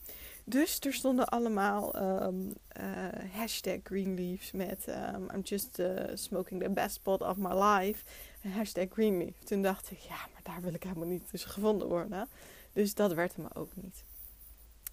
Dus 0.49 0.79
er 0.79 0.93
stonden 0.93 1.27
allemaal 1.27 1.95
um, 2.23 2.53
uh, 2.79 2.85
hashtag 3.31 3.77
Greenleafs 3.83 4.51
met 4.51 4.85
um, 4.87 5.29
I'm 5.33 5.41
just 5.43 5.79
uh, 5.79 5.99
smoking 6.13 6.61
the 6.61 6.69
best 6.69 7.03
pot 7.03 7.21
of 7.21 7.37
my 7.37 7.53
life. 7.53 8.03
Hashtag 8.47 8.85
Greenleaf. 8.89 9.43
Toen 9.43 9.61
dacht 9.61 9.91
ik, 9.91 9.97
ja, 9.97 10.15
maar 10.33 10.41
daar 10.43 10.61
wil 10.61 10.73
ik 10.73 10.83
helemaal 10.83 11.07
niet 11.07 11.29
tussen 11.29 11.49
gevonden 11.49 11.87
worden. 11.87 12.27
Dus 12.73 12.93
dat 12.93 13.13
werd 13.13 13.37
me 13.37 13.47
ook 13.53 13.75
niet. 13.75 14.03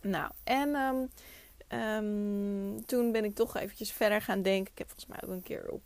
Nou, 0.00 0.30
en 0.44 0.74
um, 1.80 2.86
toen 2.86 3.12
ben 3.12 3.24
ik 3.24 3.34
toch 3.34 3.56
eventjes 3.56 3.92
verder 3.92 4.22
gaan 4.22 4.42
denken. 4.42 4.72
Ik 4.72 4.78
heb 4.78 4.88
volgens 4.88 5.06
mij 5.06 5.22
ook 5.24 5.30
een 5.30 5.42
keer 5.42 5.70
op, 5.70 5.82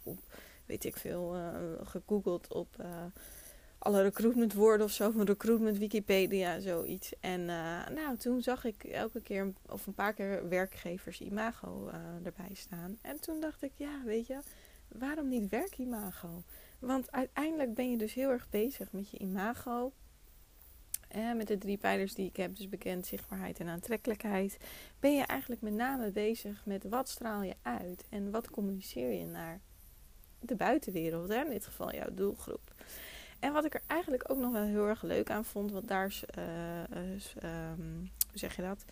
weet 0.67 0.85
ik 0.85 0.97
veel, 0.97 1.37
uh, 1.37 1.47
gegoogeld 1.83 2.53
op 2.53 2.77
alle 3.82 4.03
recruitment 4.03 4.55
woorden 4.55 4.87
of 4.87 4.93
zo, 4.93 5.11
van 5.11 5.25
recruitment 5.25 5.79
Wikipedia, 5.79 6.61
zoiets. 6.61 7.12
En 7.21 7.41
uh, 7.41 7.88
nou, 7.88 8.17
toen 8.17 8.43
zag 8.43 8.65
ik 8.65 8.85
elke 8.85 9.21
keer 9.21 9.53
of 9.67 9.87
een 9.87 9.94
paar 9.94 10.12
keer 10.12 10.49
werkgevers 10.49 11.21
imago 11.21 11.91
erbij 12.25 12.55
staan. 12.55 12.99
En 13.03 13.21
toen 13.21 13.41
dacht 13.41 13.62
ik, 13.62 13.73
ja, 13.77 14.03
weet 14.05 14.27
je, 14.27 14.38
waarom 14.88 15.29
niet 15.29 15.49
werkimago? 15.49 16.43
Want 16.78 17.12
uiteindelijk 17.12 17.75
ben 17.75 17.90
je 17.90 17.97
dus 17.97 18.14
heel 18.14 18.31
erg 18.31 18.50
bezig 18.50 18.93
met 18.93 19.11
je 19.11 19.19
imago. 19.19 19.93
En 21.09 21.37
met 21.37 21.47
de 21.47 21.59
drie 21.59 21.78
pijlers 21.78 22.14
die 22.14 22.26
ik 22.26 22.37
heb, 22.37 22.57
dus 22.57 22.69
bekend, 22.69 23.07
zichtbaarheid 23.07 23.61
en 23.61 23.69
aantrekkelijkheid, 23.69 24.59
ben 25.00 25.16
je 25.16 25.23
eigenlijk 25.23 25.61
met 25.61 25.73
name 25.73 26.11
bezig 26.11 26.62
met 26.64 26.85
wat 26.88 27.09
straal 27.09 27.43
je 27.43 27.55
uit 27.62 28.05
en 28.09 28.31
wat 28.31 28.50
communiceer 28.50 29.12
je 29.12 29.26
naar 29.26 29.61
de 30.40 30.55
buitenwereld, 30.55 31.28
hè? 31.28 31.45
in 31.45 31.50
dit 31.50 31.64
geval 31.64 31.95
jouw 31.95 32.14
doelgroep. 32.14 32.75
En 33.40 33.52
wat 33.52 33.64
ik 33.64 33.75
er 33.75 33.82
eigenlijk 33.87 34.30
ook 34.30 34.38
nog 34.38 34.52
wel 34.52 34.62
heel 34.62 34.87
erg 34.87 35.02
leuk 35.02 35.30
aan 35.30 35.44
vond, 35.44 35.70
want 35.70 35.88
daar 35.88 36.06
is, 36.06 36.25
uh, 36.38 36.42
hoe 38.30 38.38
zeg 38.38 38.56
je 38.56 38.62
dat? 38.62 38.85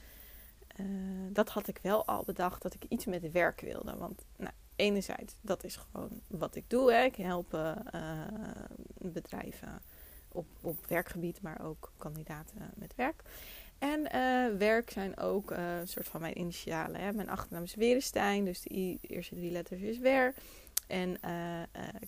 Uh, 0.81 0.87
dat 1.33 1.49
had 1.49 1.69
ik 1.69 1.79
wel 1.83 2.07
al 2.07 2.25
bedacht 2.25 2.63
dat 2.63 2.75
ik 2.75 2.85
iets 2.89 3.05
met 3.05 3.33
werk 3.33 3.61
wilde. 3.61 3.97
Want 3.97 4.25
nou, 4.37 4.53
enerzijds, 4.77 5.35
dat 5.41 5.65
is 5.65 5.77
gewoon 5.77 6.21
wat 6.27 6.55
ik 6.55 6.65
doe. 6.71 6.93
Hè. 6.93 7.03
Ik 7.03 7.17
help 7.17 7.51
bedrijven 8.99 9.83
op, 10.29 10.47
op 10.61 10.87
werkgebied, 10.87 11.43
maar 11.43 11.65
ook 11.65 11.93
kandidaten 11.97 12.71
met 12.75 12.95
werk. 12.95 13.23
En 13.79 14.03
werk 14.59 14.91
zijn 14.91 15.19
ook 15.19 15.51
een 15.51 15.89
soort 15.89 16.09
van 16.09 16.21
mijn 16.21 16.39
initialen. 16.39 17.01
Hè. 17.01 17.13
Mijn 17.13 17.31
achternaam 17.31 17.63
is 17.63 17.75
Werenstein, 17.75 18.45
dus 18.45 18.61
de 18.61 18.99
eerste 19.01 19.35
drie 19.35 19.51
letters 19.51 19.81
is 19.81 19.99
Wer. 19.99 20.35
En 20.87 21.19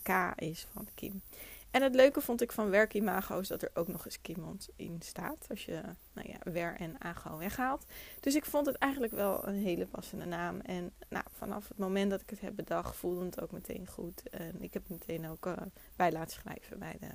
K 0.02 0.32
is 0.36 0.66
van 0.72 0.88
Kim. 0.94 1.22
En 1.70 1.82
het 1.82 1.94
leuke 1.94 2.20
vond 2.20 2.40
ik 2.40 2.52
van 2.52 2.70
werkimago 2.70 3.38
is 3.38 3.48
dat 3.48 3.62
er 3.62 3.70
ook 3.74 3.88
nog 3.88 4.04
eens 4.04 4.20
Kim 4.20 4.58
in 4.76 4.96
staat. 5.00 5.46
Als 5.48 5.64
je 5.64 5.80
nou 6.12 6.28
ja, 6.28 6.52
wer 6.52 6.76
en 6.76 7.00
ago 7.00 7.36
weghaalt. 7.36 7.84
Dus 8.20 8.34
ik 8.34 8.44
vond 8.44 8.66
het 8.66 8.76
eigenlijk 8.76 9.12
wel 9.12 9.46
een 9.46 9.54
hele 9.54 9.86
passende 9.86 10.24
naam. 10.24 10.60
En 10.60 10.92
nou, 11.08 11.24
vanaf 11.32 11.68
het 11.68 11.78
moment 11.78 12.10
dat 12.10 12.20
ik 12.20 12.30
het 12.30 12.40
heb 12.40 12.56
bedacht 12.56 12.96
voelde 12.96 13.24
het 13.24 13.40
ook 13.40 13.50
meteen 13.50 13.86
goed. 13.86 14.28
En 14.28 14.62
ik 14.62 14.72
heb 14.72 14.82
het 14.88 14.98
meteen 14.98 15.28
ook 15.28 15.46
uh, 15.46 15.52
bij 15.96 16.12
laten 16.12 16.32
schrijven 16.32 16.78
bij, 16.78 16.96
de, 17.00 17.08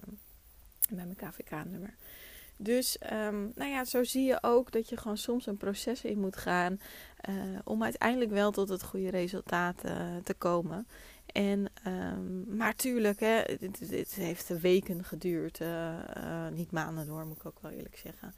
bij 0.95 1.05
mijn 1.05 1.15
KVK-nummer. 1.15 1.95
Dus 2.57 2.97
um, 3.13 3.51
nou 3.55 3.71
ja, 3.71 3.85
zo 3.85 4.03
zie 4.03 4.25
je 4.25 4.37
ook 4.41 4.71
dat 4.71 4.89
je 4.89 4.97
gewoon 4.97 5.17
soms 5.17 5.45
een 5.45 5.57
proces 5.57 6.03
in 6.03 6.19
moet 6.19 6.37
gaan 6.37 6.79
uh, 7.29 7.35
om 7.63 7.83
uiteindelijk 7.83 8.31
wel 8.31 8.51
tot 8.51 8.69
het 8.69 8.83
goede 8.83 9.09
resultaat 9.09 9.85
uh, 9.85 10.15
te 10.23 10.33
komen. 10.33 10.87
En, 11.35 11.67
um, 11.87 12.55
maar 12.55 12.75
tuurlijk, 12.75 13.19
hè, 13.19 13.43
heeft 14.15 14.59
weken 14.61 15.03
geduurd. 15.03 15.59
Uh, 15.59 15.67
uh, 16.17 16.47
niet 16.47 16.71
maanden 16.71 17.05
door, 17.05 17.25
moet 17.25 17.37
ik 17.37 17.45
ook 17.45 17.59
wel 17.61 17.71
eerlijk 17.71 17.97
zeggen. 17.97 18.33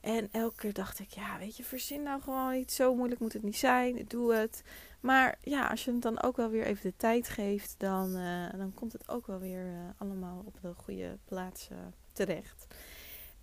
En 0.00 0.28
elke 0.32 0.56
keer 0.56 0.72
dacht 0.72 0.98
ik, 0.98 1.10
ja, 1.10 1.38
weet 1.38 1.56
je, 1.56 1.64
verzin 1.64 2.02
nou 2.02 2.20
gewoon 2.22 2.54
iets. 2.54 2.74
Zo 2.74 2.94
moeilijk 2.94 3.20
moet 3.20 3.32
het 3.32 3.42
niet 3.42 3.56
zijn. 3.56 4.04
Doe 4.08 4.34
het. 4.34 4.62
Maar 5.00 5.38
ja, 5.40 5.66
als 5.66 5.84
je 5.84 5.92
het 5.92 6.02
dan 6.02 6.22
ook 6.22 6.36
wel 6.36 6.50
weer 6.50 6.64
even 6.64 6.90
de 6.90 6.96
tijd 6.96 7.28
geeft, 7.28 7.74
dan, 7.78 8.16
uh, 8.16 8.52
dan 8.56 8.74
komt 8.74 8.92
het 8.92 9.08
ook 9.08 9.26
wel 9.26 9.38
weer 9.38 9.94
allemaal 9.98 10.42
op 10.44 10.56
de 10.62 10.72
goede 10.74 11.18
plaats 11.24 11.68
terecht. 12.12 12.66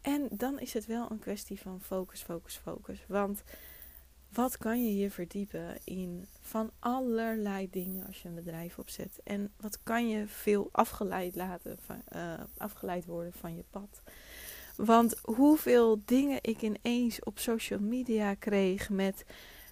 En 0.02 0.28
dan 0.32 0.60
is 0.60 0.74
het 0.74 0.86
wel 0.86 1.12
een 1.12 1.20
kwestie 1.20 1.60
van 1.60 1.82
focus, 1.82 2.22
focus, 2.22 2.56
focus. 2.64 3.04
Want 3.08 3.44
wat 4.34 4.58
kan 4.58 4.86
je 4.86 4.98
je 4.98 5.12
verdiepen 5.12 5.78
in 5.84 6.28
van 6.40 6.72
allerlei 6.80 7.70
dingen 7.70 8.08
als 8.08 8.22
je 8.22 8.28
een 8.28 8.36
bedrijf 8.36 8.80
opzet? 8.80 9.20
En 9.24 9.52
wat 9.58 9.84
kan 9.84 10.10
je 10.10 10.28
veel 10.28 10.70
afgeleid, 10.72 11.36
laten 11.36 11.78
van, 11.80 12.02
afgeleid 12.58 13.06
worden 13.06 13.34
van 13.34 13.56
je 13.56 13.64
pad? 13.70 14.02
Want 14.76 15.20
hoeveel 15.22 16.02
dingen 16.06 16.40
ik 16.42 16.62
ineens 16.62 17.24
op 17.24 17.40
social 17.40 17.80
media 17.80 18.34
kreeg 18.34 18.90
met 18.90 19.24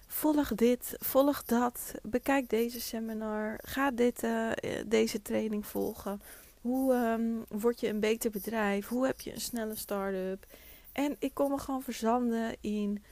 volg 0.06 0.54
dit, 0.54 0.96
volg 0.98 1.42
dat, 1.42 1.94
bekijk 2.02 2.48
deze 2.48 2.80
seminar, 2.80 3.58
ga 3.62 3.90
dit, 3.90 4.22
uh, 4.22 4.50
deze 4.86 5.22
training 5.22 5.66
volgen. 5.66 6.20
Hoe 6.60 6.94
um, 6.94 7.44
word 7.48 7.80
je 7.80 7.88
een 7.88 8.00
beter 8.00 8.30
bedrijf? 8.30 8.88
Hoe 8.88 9.06
heb 9.06 9.20
je 9.20 9.32
een 9.32 9.40
snelle 9.40 9.74
start-up? 9.74 10.46
En 10.92 11.16
ik 11.18 11.34
kon 11.34 11.50
me 11.50 11.58
gewoon 11.58 11.82
verzanden 11.82 12.56
in, 12.60 13.02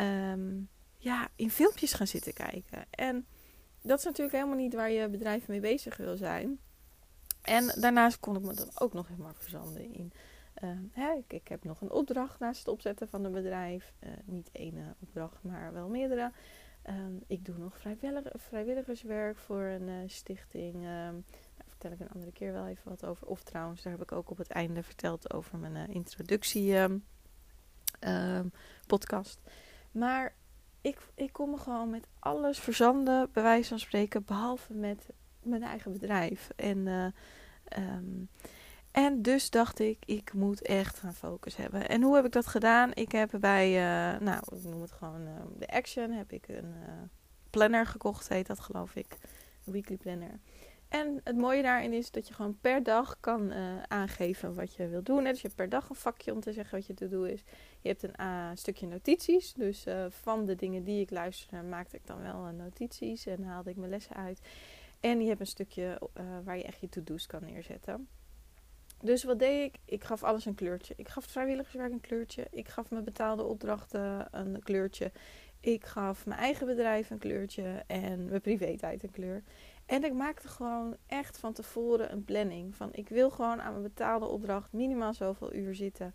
um, 0.00 0.68
ja, 1.00 1.28
in 1.36 1.50
filmpjes 1.50 1.92
gaan 1.92 2.06
zitten 2.06 2.32
kijken. 2.32 2.84
En 2.90 3.26
dat 3.82 3.98
is 3.98 4.04
natuurlijk 4.04 4.36
helemaal 4.36 4.56
niet 4.56 4.74
waar 4.74 4.90
je 4.90 5.08
bedrijf 5.08 5.48
mee 5.48 5.60
bezig 5.60 5.96
wil 5.96 6.16
zijn. 6.16 6.58
En 7.42 7.74
daarnaast 7.80 8.20
kon 8.20 8.36
ik 8.36 8.42
me 8.42 8.54
dan 8.54 8.70
ook 8.74 8.92
nog 8.92 9.08
helemaal 9.08 9.34
verzanden 9.34 9.92
in 9.92 10.12
uh, 10.62 10.70
hè, 10.92 11.22
ik, 11.28 11.48
heb 11.48 11.64
nog 11.64 11.80
een 11.80 11.90
opdracht 11.90 12.38
naast 12.38 12.58
het 12.58 12.68
opzetten 12.68 13.08
van 13.08 13.24
een 13.24 13.32
bedrijf. 13.32 13.92
Uh, 14.00 14.10
niet 14.24 14.48
één 14.52 14.96
opdracht, 15.00 15.42
maar 15.42 15.72
wel 15.72 15.88
meerdere. 15.88 16.32
Uh, 16.88 16.94
ik 17.26 17.44
doe 17.44 17.58
nog 17.58 17.78
vrijwilliger, 17.78 18.32
vrijwilligerswerk 18.36 19.38
voor 19.38 19.62
een 19.62 19.88
uh, 19.88 19.96
stichting. 20.06 20.74
Ehm, 20.74 21.14
daar 21.56 21.66
vertel 21.68 21.90
ik 21.90 22.00
een 22.00 22.10
andere 22.10 22.32
keer 22.32 22.52
wel 22.52 22.66
even 22.66 22.88
wat 22.88 23.04
over. 23.04 23.26
Of 23.26 23.42
trouwens, 23.42 23.82
daar 23.82 23.92
heb 23.92 24.02
ik 24.02 24.12
ook 24.12 24.30
op 24.30 24.38
het 24.38 24.50
einde 24.50 24.82
verteld 24.82 25.32
over 25.32 25.58
mijn 25.58 25.76
eh, 25.76 25.94
introductie 25.94 26.76
ehm, 28.00 28.46
podcast. 28.86 29.40
Maar 29.90 30.34
ik, 30.80 30.98
ik 31.14 31.32
kom 31.32 31.50
me 31.50 31.56
gewoon 31.56 31.90
met 31.90 32.06
alles 32.18 32.58
verzanden, 32.58 33.28
bij 33.32 33.42
wijze 33.42 33.68
van 33.68 33.78
spreken, 33.78 34.24
behalve 34.24 34.74
met 34.74 35.08
mijn 35.42 35.62
eigen 35.62 35.92
bedrijf. 35.92 36.50
En 36.56 36.86
um, 37.78 38.28
en 38.90 39.22
dus 39.22 39.50
dacht 39.50 39.78
ik, 39.78 39.98
ik 40.04 40.32
moet 40.32 40.62
echt 40.62 40.98
gaan 40.98 41.14
focus 41.14 41.56
hebben. 41.56 41.88
En 41.88 42.02
hoe 42.02 42.14
heb 42.14 42.24
ik 42.24 42.32
dat 42.32 42.46
gedaan? 42.46 42.90
Ik 42.94 43.12
heb 43.12 43.30
bij, 43.40 43.68
uh, 43.68 44.20
nou, 44.20 44.42
ik 44.52 44.62
noem 44.62 44.80
het 44.80 44.92
gewoon 44.92 45.28
de 45.58 45.68
Action, 45.68 46.10
heb 46.10 46.32
ik 46.32 46.48
een 46.48 46.74
planner 47.50 47.86
gekocht, 47.86 48.28
heet 48.28 48.46
dat 48.46 48.60
geloof 48.60 48.94
ik. 48.94 49.16
Een 49.64 49.72
weekly 49.72 49.96
planner. 49.96 50.40
En 50.90 51.20
het 51.24 51.36
mooie 51.36 51.62
daarin 51.62 51.92
is 51.92 52.10
dat 52.10 52.28
je 52.28 52.34
gewoon 52.34 52.58
per 52.60 52.82
dag 52.82 53.16
kan 53.20 53.52
aangeven 53.88 54.54
wat 54.54 54.74
je 54.74 54.88
wil 54.88 55.02
doen. 55.02 55.24
Dus 55.24 55.40
je 55.40 55.46
hebt 55.46 55.56
per 55.56 55.68
dag 55.68 55.88
een 55.88 55.94
vakje 55.94 56.32
om 56.32 56.40
te 56.40 56.52
zeggen 56.52 56.78
wat 56.78 56.86
je 56.86 56.94
te 56.94 57.08
doen 57.08 57.26
is. 57.26 57.42
Je 57.80 57.88
hebt 57.88 58.02
een 58.02 58.58
stukje 58.58 58.86
notities. 58.86 59.52
Dus 59.52 59.86
van 60.08 60.44
de 60.46 60.54
dingen 60.54 60.84
die 60.84 61.00
ik 61.00 61.10
luisterde 61.10 61.68
maakte 61.68 61.96
ik 61.96 62.06
dan 62.06 62.22
wel 62.22 62.52
notities 62.52 63.26
en 63.26 63.42
haalde 63.42 63.70
ik 63.70 63.76
mijn 63.76 63.90
lessen 63.90 64.16
uit. 64.16 64.40
En 65.00 65.20
je 65.20 65.28
hebt 65.28 65.40
een 65.40 65.46
stukje 65.46 66.00
waar 66.44 66.56
je 66.56 66.64
echt 66.64 66.80
je 66.80 66.88
to-do's 66.88 67.26
kan 67.26 67.44
neerzetten. 67.44 68.08
Dus 69.02 69.24
wat 69.24 69.38
deed 69.38 69.72
ik? 69.72 69.80
Ik 69.84 70.04
gaf 70.04 70.22
alles 70.22 70.44
een 70.44 70.54
kleurtje. 70.54 70.94
Ik 70.96 71.08
gaf 71.08 71.24
vrijwilligerswerk 71.24 71.92
een 71.92 72.00
kleurtje. 72.00 72.46
Ik 72.50 72.68
gaf 72.68 72.90
mijn 72.90 73.04
betaalde 73.04 73.42
opdrachten 73.42 74.28
een 74.30 74.62
kleurtje. 74.62 75.12
Ik 75.60 75.84
gaf 75.84 76.26
mijn 76.26 76.40
eigen 76.40 76.66
bedrijf 76.66 77.10
een 77.10 77.18
kleurtje 77.18 77.84
en 77.86 78.28
mijn 78.28 78.40
privé-tijd 78.40 79.02
een 79.02 79.10
kleur. 79.10 79.42
En 79.90 80.04
ik 80.04 80.12
maakte 80.12 80.48
gewoon 80.48 80.96
echt 81.06 81.38
van 81.38 81.52
tevoren 81.52 82.12
een 82.12 82.24
planning. 82.24 82.74
Van 82.74 82.88
ik 82.92 83.08
wil 83.08 83.30
gewoon 83.30 83.62
aan 83.62 83.70
mijn 83.70 83.82
betaalde 83.82 84.26
opdracht 84.26 84.72
minimaal 84.72 85.14
zoveel 85.14 85.54
uur 85.54 85.74
zitten. 85.74 86.12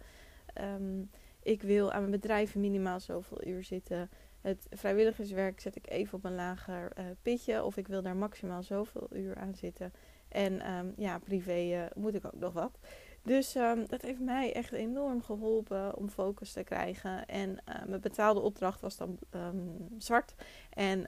Um, 0.62 1.10
ik 1.44 1.62
wil 1.62 1.91
aan 1.91 2.00
mijn 2.00 2.12
bedrijf 2.12 2.55
minimaal 2.55 3.00
zoveel 3.00 3.48
uur 3.48 3.63
zitten. 3.63 4.10
Het 4.41 4.67
vrijwilligerswerk 4.70 5.60
zet 5.60 5.75
ik 5.75 5.89
even 5.89 6.17
op 6.17 6.24
een 6.24 6.36
lager 6.36 6.91
uh, 7.00 7.05
pitje. 7.22 7.63
Of 7.63 7.77
ik 7.77 7.88
wil 7.88 8.01
daar 8.01 8.15
maximaal 8.15 8.63
zoveel 8.63 9.08
uur 9.12 9.36
aan 9.36 9.55
zitten. 9.55 9.94
En 10.27 10.72
um, 10.72 10.94
ja, 10.98 11.20
privé 11.20 11.60
uh, 11.60 11.84
moet 11.96 12.15
ik 12.15 12.25
ook 12.25 12.39
nog 12.39 12.53
wat. 12.53 12.79
Dus 13.25 13.55
um, 13.55 13.88
dat 13.88 14.01
heeft 14.01 14.20
mij 14.20 14.53
echt 14.53 14.72
enorm 14.72 15.24
geholpen 15.24 15.96
om 15.96 16.10
focus 16.10 16.51
te 16.51 16.63
krijgen. 16.63 17.25
En 17.25 17.50
uh, 17.50 17.86
mijn 17.88 18.01
betaalde 18.01 18.39
opdracht 18.39 18.82
was 18.82 18.98
dan 18.98 19.20
um, 19.36 19.88
zwart. 19.98 20.36
En, 20.70 21.05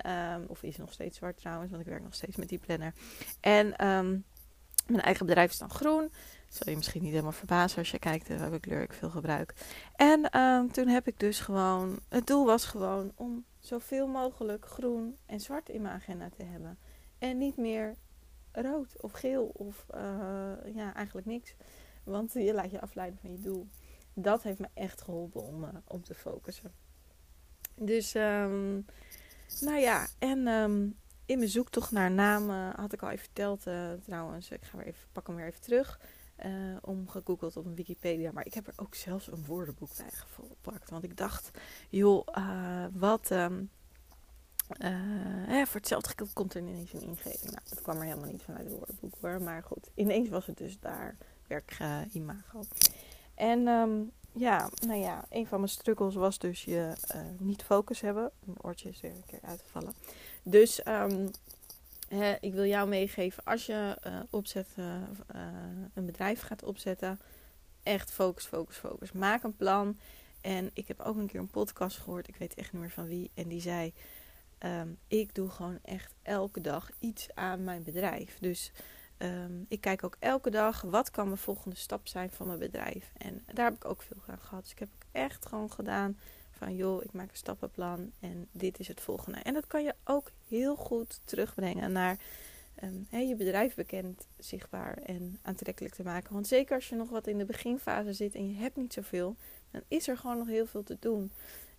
of 0.47 0.63
is 0.63 0.77
nog 0.77 0.93
steeds 0.93 1.17
zwart 1.17 1.37
trouwens, 1.37 1.71
want 1.71 1.83
ik 1.83 1.89
werk 1.89 2.03
nog 2.03 2.13
steeds 2.13 2.35
met 2.35 2.49
die 2.49 2.59
planner. 2.59 2.93
En 3.39 3.73
mijn 4.87 5.01
eigen 5.01 5.25
bedrijf 5.25 5.51
is 5.51 5.57
dan 5.57 5.69
groen. 5.69 6.11
Zal 6.49 6.69
je 6.69 6.75
misschien 6.75 7.01
niet 7.01 7.11
helemaal 7.11 7.31
verbazen 7.31 7.77
als 7.77 7.91
je 7.91 7.99
kijkt 7.99 8.29
uh, 8.29 8.39
welke 8.39 8.59
kleur 8.59 8.81
ik 8.81 8.93
veel 8.93 9.09
gebruik. 9.09 9.53
En 9.95 10.29
toen 10.71 10.87
heb 10.87 11.07
ik 11.07 11.19
dus 11.19 11.39
gewoon, 11.39 11.99
het 12.09 12.27
doel 12.27 12.45
was 12.45 12.65
gewoon 12.65 13.11
om 13.15 13.45
zoveel 13.59 14.07
mogelijk 14.07 14.65
groen 14.65 15.17
en 15.25 15.39
zwart 15.39 15.69
in 15.69 15.81
mijn 15.81 15.95
agenda 15.95 16.29
te 16.37 16.43
hebben. 16.43 16.77
En 17.17 17.37
niet 17.37 17.57
meer 17.57 17.95
rood 18.51 19.01
of 19.01 19.11
geel 19.11 19.51
of 19.53 19.85
uh, 19.95 20.75
ja, 20.75 20.93
eigenlijk 20.93 21.27
niks. 21.27 21.55
Want 22.07 22.33
je 22.33 22.53
laat 22.53 22.71
je 22.71 22.81
afleiden 22.81 23.19
van 23.19 23.31
je 23.31 23.39
doel. 23.39 23.67
Dat 24.13 24.43
heeft 24.43 24.59
me 24.59 24.67
echt 24.73 25.01
geholpen 25.01 25.41
om, 25.43 25.63
uh, 25.63 25.69
om 25.87 26.03
te 26.03 26.13
focussen. 26.13 26.71
Dus, 27.75 28.13
um, 28.13 28.85
nou 29.59 29.77
ja, 29.77 30.07
en 30.19 30.47
um, 30.47 30.97
in 31.25 31.37
mijn 31.37 31.49
zoektocht 31.49 31.91
naar 31.91 32.11
namen 32.11 32.75
had 32.75 32.93
ik 32.93 33.01
al 33.01 33.09
even 33.09 33.23
verteld 33.23 33.67
uh, 33.67 33.91
trouwens. 33.91 34.49
Ik 34.49 34.63
ga 34.63 34.77
weer 34.77 34.85
even, 34.85 35.07
pak 35.11 35.27
hem 35.27 35.35
weer 35.35 35.45
even 35.45 35.61
terug. 35.61 35.99
Uh, 36.45 36.77
om 36.81 37.09
gegoogeld 37.09 37.57
op 37.57 37.65
een 37.65 37.75
Wikipedia. 37.75 38.31
Maar 38.31 38.45
ik 38.45 38.53
heb 38.53 38.67
er 38.67 38.73
ook 38.75 38.95
zelfs 38.95 39.31
een 39.31 39.45
woordenboek 39.45 39.95
bij 39.97 40.11
gepakt. 40.11 40.89
Want 40.89 41.03
ik 41.03 41.17
dacht, 41.17 41.51
joh, 41.89 42.27
wat, 42.93 43.31
um, 43.31 43.69
uh, 44.69 45.47
hè, 45.47 45.65
voor 45.65 45.79
hetzelfde 45.79 46.13
geld 46.15 46.33
komt 46.33 46.53
er 46.53 46.61
ineens 46.61 46.93
een 46.93 47.01
ingeving. 47.01 47.51
Nou, 47.51 47.63
dat 47.69 47.81
kwam 47.81 47.97
er 47.97 48.03
helemaal 48.03 48.31
niet 48.31 48.41
vanuit 48.41 48.63
het 48.63 48.73
woordenboek 48.73 49.15
hoor. 49.21 49.41
Maar 49.41 49.63
goed, 49.63 49.89
ineens 49.95 50.29
was 50.29 50.45
het 50.45 50.57
dus 50.57 50.79
daar 50.79 51.17
werkimago. 51.47 52.63
En 53.35 53.67
um, 53.67 54.11
ja, 54.31 54.69
nou 54.85 54.99
ja, 54.99 55.25
een 55.29 55.47
van 55.47 55.59
mijn 55.59 55.71
struggles 55.71 56.15
was 56.15 56.39
dus 56.39 56.63
je 56.63 56.93
uh, 57.15 57.21
niet 57.37 57.63
focus 57.63 58.01
hebben. 58.01 58.31
Mijn 58.43 58.61
oortje 58.61 58.89
is 58.89 59.01
weer 59.01 59.11
een 59.11 59.25
keer 59.25 59.41
uitgevallen. 59.41 59.93
Dus 60.43 60.87
um, 60.87 61.31
hè, 62.07 62.35
ik 62.39 62.53
wil 62.53 62.65
jou 62.65 62.87
meegeven, 62.87 63.43
als 63.43 63.65
je 63.65 63.97
uh, 64.07 64.19
opzet, 64.29 64.67
een 65.93 66.05
bedrijf 66.05 66.41
gaat 66.41 66.63
opzetten, 66.63 67.19
echt 67.83 68.11
focus, 68.11 68.45
focus, 68.45 68.77
focus. 68.77 69.11
Maak 69.11 69.43
een 69.43 69.55
plan. 69.55 69.97
En 70.41 70.69
ik 70.73 70.87
heb 70.87 70.99
ook 70.99 71.15
een 71.15 71.27
keer 71.27 71.39
een 71.39 71.47
podcast 71.47 71.97
gehoord, 71.97 72.27
ik 72.27 72.35
weet 72.35 72.53
echt 72.53 72.73
niet 72.73 72.81
meer 72.81 72.91
van 72.91 73.07
wie. 73.07 73.31
En 73.33 73.47
die 73.47 73.61
zei, 73.61 73.93
Um, 74.65 74.97
ik 75.07 75.35
doe 75.35 75.49
gewoon 75.49 75.79
echt 75.83 76.13
elke 76.21 76.61
dag 76.61 76.89
iets 76.99 77.27
aan 77.33 77.63
mijn 77.63 77.83
bedrijf. 77.83 78.37
Dus 78.39 78.71
um, 79.17 79.65
ik 79.67 79.81
kijk 79.81 80.03
ook 80.03 80.15
elke 80.19 80.49
dag 80.49 80.81
wat 80.81 81.11
kan 81.11 81.25
mijn 81.25 81.37
volgende 81.37 81.75
stap 81.75 82.07
zijn 82.07 82.29
van 82.29 82.47
mijn 82.47 82.59
bedrijf. 82.59 83.11
En 83.17 83.43
daar 83.53 83.65
heb 83.65 83.75
ik 83.75 83.85
ook 83.85 84.01
veel 84.01 84.21
aan 84.27 84.39
gehad. 84.39 84.63
Dus 84.63 84.71
ik 84.71 84.79
heb 84.79 84.89
echt 85.11 85.45
gewoon 85.45 85.71
gedaan 85.71 86.17
van 86.51 86.75
joh, 86.75 87.03
ik 87.03 87.13
maak 87.13 87.29
een 87.29 87.37
stappenplan 87.37 88.11
en 88.19 88.47
dit 88.51 88.79
is 88.79 88.87
het 88.87 89.01
volgende. 89.01 89.39
En 89.39 89.53
dat 89.53 89.67
kan 89.67 89.83
je 89.83 89.95
ook 90.03 90.31
heel 90.47 90.75
goed 90.75 91.19
terugbrengen 91.23 91.91
naar 91.91 92.17
he, 93.09 93.19
je 93.19 93.35
bedrijf 93.35 93.75
bekend, 93.75 94.27
zichtbaar 94.37 94.97
en 94.97 95.39
aantrekkelijk 95.41 95.95
te 95.95 96.03
maken. 96.03 96.33
Want 96.33 96.47
zeker 96.47 96.75
als 96.75 96.89
je 96.89 96.95
nog 96.95 97.09
wat 97.09 97.27
in 97.27 97.37
de 97.37 97.45
beginfase 97.45 98.13
zit 98.13 98.35
en 98.35 98.49
je 98.49 98.55
hebt 98.55 98.75
niet 98.75 98.93
zoveel, 98.93 99.35
dan 99.71 99.81
is 99.87 100.07
er 100.07 100.17
gewoon 100.17 100.37
nog 100.37 100.47
heel 100.47 100.65
veel 100.65 100.83
te 100.83 100.97
doen. 100.99 101.31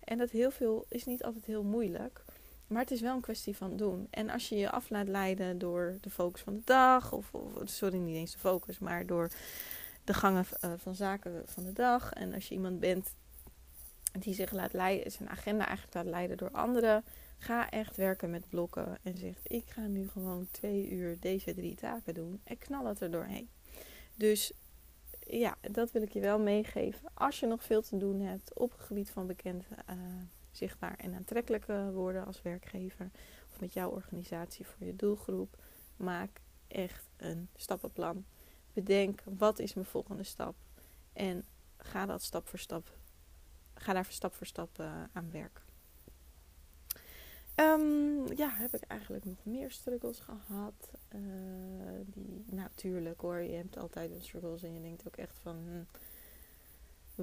En 0.03 0.17
dat 0.17 0.29
heel 0.29 0.51
veel 0.51 0.85
is 0.89 1.05
niet 1.05 1.23
altijd 1.23 1.45
heel 1.45 1.63
moeilijk. 1.63 2.23
Maar 2.69 2.81
het 2.81 2.91
is 2.91 3.01
wel 3.01 3.15
een 3.15 3.21
kwestie 3.21 3.55
van 3.55 3.77
doen. 3.77 4.07
En 4.09 4.29
als 4.29 4.49
je 4.49 4.57
je 4.57 4.69
af 4.69 4.89
laat 4.89 5.07
leiden 5.07 5.57
door 5.57 5.97
de 6.01 6.09
focus 6.09 6.41
van 6.41 6.55
de 6.55 6.61
dag, 6.63 7.11
of, 7.11 7.31
sorry, 7.63 7.97
niet 7.97 8.15
eens 8.15 8.31
de 8.31 8.37
focus, 8.37 8.79
maar 8.79 9.05
door 9.05 9.29
de 10.03 10.13
gangen 10.13 10.45
uh, 10.65 10.71
van 10.77 10.95
zaken 10.95 11.43
van 11.45 11.63
de 11.63 11.73
dag. 11.73 12.13
En 12.13 12.33
als 12.33 12.47
je 12.47 12.55
iemand 12.55 12.79
bent 12.79 13.13
die 14.19 14.33
zich 14.33 14.51
laat 14.51 14.73
leiden, 14.73 15.11
zijn 15.11 15.29
agenda 15.29 15.65
eigenlijk 15.65 15.95
laat 15.95 16.05
leiden 16.05 16.37
door 16.37 16.51
anderen, 16.51 17.03
ga 17.37 17.69
echt 17.69 17.95
werken 17.95 18.29
met 18.29 18.49
blokken 18.49 18.97
en 19.03 19.17
zegt: 19.17 19.39
Ik 19.43 19.63
ga 19.69 19.81
nu 19.81 20.07
gewoon 20.07 20.47
twee 20.51 20.89
uur 20.89 21.17
deze 21.19 21.53
drie 21.53 21.75
taken 21.75 22.13
doen 22.13 22.41
en 22.43 22.57
knal 22.57 22.85
het 22.85 23.01
er 23.01 23.11
doorheen. 23.11 23.49
Dus 24.15 24.53
ja, 25.25 25.57
dat 25.71 25.91
wil 25.91 26.01
ik 26.01 26.11
je 26.11 26.19
wel 26.19 26.39
meegeven. 26.39 27.09
Als 27.13 27.39
je 27.39 27.45
nog 27.45 27.63
veel 27.63 27.81
te 27.81 27.97
doen 27.97 28.19
hebt 28.19 28.53
op 28.53 28.71
het 28.71 28.81
gebied 28.81 29.09
van 29.09 29.27
bekend. 29.27 29.65
Uh, 29.89 29.95
zichtbaar 30.51 30.95
en 30.95 31.13
aantrekkelijk 31.13 31.65
worden 31.93 32.25
als 32.25 32.41
werkgever 32.41 33.11
of 33.51 33.59
met 33.59 33.73
jouw 33.73 33.89
organisatie 33.89 34.65
voor 34.65 34.87
je 34.87 34.95
doelgroep. 34.95 35.63
Maak 35.97 36.41
echt 36.67 37.09
een 37.17 37.49
stappenplan. 37.55 38.25
Bedenk 38.73 39.23
wat 39.23 39.59
is 39.59 39.73
mijn 39.73 39.87
volgende 39.87 40.23
stap 40.23 40.55
en 41.13 41.45
ga 41.77 42.05
dat 42.05 42.23
stap 42.23 42.47
voor 42.47 42.59
stap 42.59 42.97
ga 43.73 43.93
daar 43.93 44.05
stap 44.09 44.33
voor 44.33 44.47
stap 44.47 44.79
aan 45.13 45.31
werk. 45.31 45.61
Um, 47.55 48.33
ja, 48.35 48.49
heb 48.49 48.73
ik 48.75 48.83
eigenlijk 48.87 49.25
nog 49.25 49.37
meer 49.43 49.71
struggles 49.71 50.19
gehad? 50.19 50.91
Uh, 51.15 51.21
die, 52.05 52.45
natuurlijk 52.45 53.21
hoor, 53.21 53.41
je 53.41 53.55
hebt 53.55 53.77
altijd 53.77 54.11
een 54.11 54.21
struggles 54.21 54.63
en 54.63 54.73
je 54.73 54.81
denkt 54.81 55.07
ook 55.07 55.15
echt 55.15 55.39
van, 55.41 55.55
hm, 55.55 55.83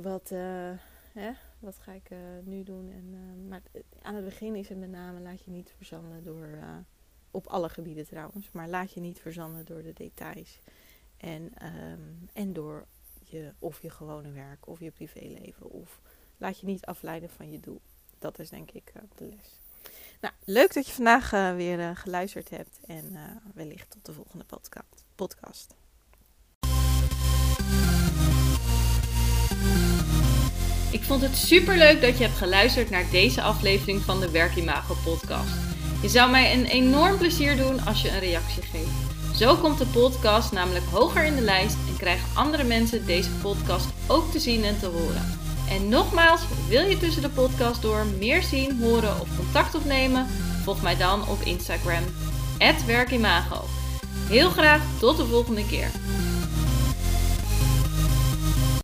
wat, 0.00 0.30
uh, 0.30 0.73
hè, 1.12 1.33
wat 1.66 1.78
ga 1.78 1.92
ik 1.92 2.11
uh, 2.11 2.18
nu 2.44 2.62
doen? 2.62 2.90
En, 2.90 3.49
maar 3.49 3.62
aan 4.02 4.14
het 4.14 4.25
begin 4.25 4.54
is 4.54 4.68
het 4.68 4.78
met 4.78 4.90
name, 4.90 5.20
laat 5.20 5.44
je 5.44 5.50
niet 5.50 5.73
verzanden 5.76 6.23
door, 6.23 6.58
op 7.30 7.46
alle 7.46 7.68
gebieden 7.68 8.06
trouwens, 8.06 8.50
maar 8.52 8.68
laat 8.68 8.92
je 8.92 9.00
niet 9.00 9.20
verzanden 9.20 9.64
door 9.64 9.82
de 9.82 9.92
details. 9.92 10.58
En, 11.16 11.52
um, 11.90 12.28
en 12.32 12.52
door 12.52 12.87
je, 13.18 13.52
of 13.58 13.82
je 13.82 13.90
gewone 13.90 14.30
werk, 14.30 14.68
of 14.68 14.80
je 14.80 14.90
privéleven, 14.90 15.70
of 15.70 16.00
laat 16.37 16.61
je 16.61 16.66
niet 16.66 16.85
afleiden 16.85 17.30
van 17.30 17.50
je 17.50 17.61
doel. 17.61 17.80
Dat 18.18 18.38
is 18.38 18.49
denk 18.49 18.70
ik 18.70 18.92
de 19.14 19.25
les. 19.25 19.61
Nou, 20.20 20.35
leuk 20.44 20.75
dat 20.75 20.87
je 20.87 20.92
vandaag 20.92 21.30
weer 21.56 21.96
geluisterd 21.96 22.50
hebt 22.50 22.78
en 22.87 23.16
wellicht 23.54 23.90
tot 23.90 24.04
de 24.04 24.12
volgende 24.12 24.44
podcast. 25.14 25.75
Vond 31.06 31.22
het 31.22 31.36
super 31.36 31.76
leuk 31.76 32.00
dat 32.00 32.18
je 32.18 32.25
hebt 32.25 32.36
geluisterd 32.36 32.90
naar 32.90 33.04
deze 33.10 33.42
aflevering 33.42 34.02
van 34.02 34.20
de 34.20 34.30
Werkimago 34.30 34.96
podcast. 35.04 35.50
Je 36.02 36.08
zou 36.08 36.30
mij 36.30 36.52
een 36.52 36.64
enorm 36.64 37.18
plezier 37.18 37.56
doen 37.56 37.84
als 37.84 38.02
je 38.02 38.08
een 38.08 38.18
reactie 38.18 38.62
geeft. 38.62 39.36
Zo 39.38 39.56
komt 39.56 39.78
de 39.78 39.86
podcast 39.86 40.52
namelijk 40.52 40.84
hoger 40.90 41.25
in 41.25 41.34
de 41.34 41.42
lijst 41.42 41.76
en 41.88 41.96
krijgen 41.96 42.28
andere 42.34 42.64
mensen 42.64 43.06
deze 43.06 43.30
podcast 43.30 43.86
ook 44.06 44.30
te 44.32 44.38
zien 44.38 44.64
en 44.64 44.78
te 44.78 44.86
horen. 44.86 45.38
En 45.68 45.88
nogmaals, 45.88 46.40
wil 46.68 46.88
je 46.88 46.98
tussen 46.98 47.22
de 47.22 47.28
podcast 47.28 47.82
door 47.82 48.06
meer 48.18 48.42
zien, 48.42 48.78
horen 48.80 49.20
of 49.20 49.28
contact 49.36 49.75
opnemen? 49.75 50.26
Volg 50.62 50.82
mij 50.82 50.96
dan 50.96 51.28
op 51.28 51.40
Instagram, 51.42 52.04
werkimago. 52.86 53.64
Heel 54.28 54.50
graag 54.50 54.82
tot 54.98 55.16
de 55.16 55.26
volgende 55.26 55.66
keer. 55.66 55.90